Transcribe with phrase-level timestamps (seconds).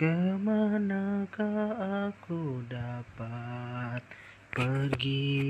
[0.00, 1.76] Ke manakah
[2.08, 4.00] aku dapat
[4.48, 5.44] pergi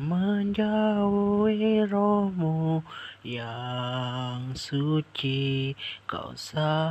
[0.00, 2.80] Menjauhi rohmu
[3.20, 5.76] yang suci?
[6.08, 6.88] Kau sahabat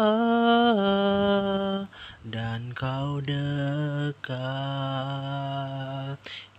[0.00, 1.84] ah,
[2.24, 4.24] Dan kau dekat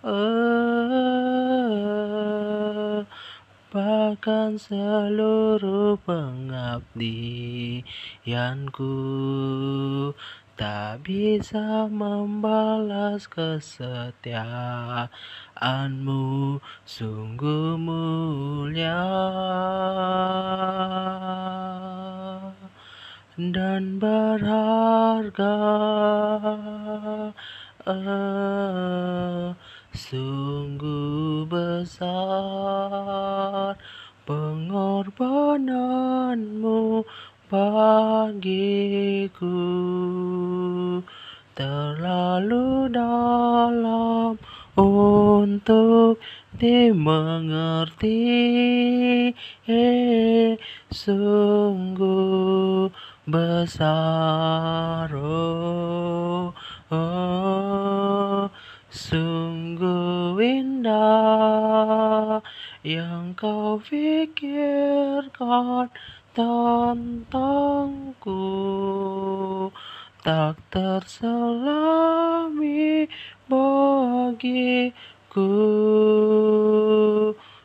[0.06, 0.95] ah,
[3.76, 6.96] Bahkan seluruh pengabdianku
[10.56, 15.04] Tak bisa membalas kesetiaanmu
[16.88, 19.12] Sungguh mulia.
[23.36, 25.60] Dan berharga
[27.84, 29.52] ah,
[29.92, 31.44] Sungguh
[33.66, 33.82] besar
[34.26, 37.06] pengorbananmu
[37.50, 39.58] bagiku.
[41.56, 44.36] Terlalu dalam
[44.76, 46.20] untuk
[46.60, 48.20] dimengerti.
[49.66, 50.60] Eh,
[50.92, 52.92] Sungguh
[53.26, 56.54] besar oh,
[56.94, 58.46] oh,
[62.86, 65.90] yang kau pikirkan
[66.38, 67.34] tentangku
[70.22, 71.50] tak terselami
[73.50, 74.94] bagiku.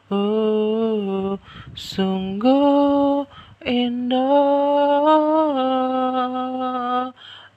[0.08, 1.36] Oh,
[1.77, 3.28] sungguh
[3.60, 4.24] indah.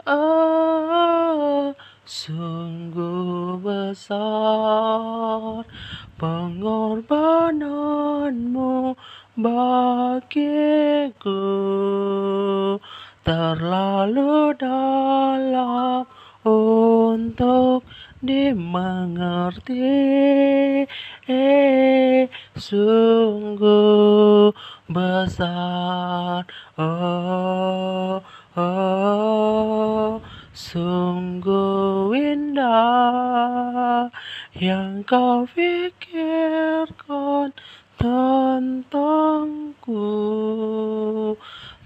[0.03, 1.72] Ah,
[2.03, 5.64] sungguh besar
[6.17, 8.97] pengorbananmu
[9.33, 11.42] bagiku
[13.23, 16.03] terlalu dalam
[16.44, 17.88] untuk
[18.20, 19.80] dimengerti.
[21.27, 24.52] Eh, sungguh
[24.92, 26.43] besar.
[26.77, 28.21] Oh,
[28.59, 30.20] oh
[30.54, 34.14] sungguh indah
[34.64, 36.88] yang kau pikirkan
[38.00, 38.96] tentangku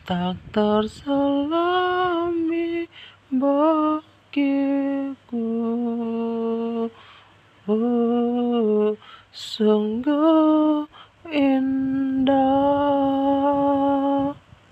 [0.05, 1.65] tak terselami
[3.33, 4.05] bagiku.
[7.65, 8.93] Oh,
[9.33, 10.85] sungguh
[11.33, 12.96] indah.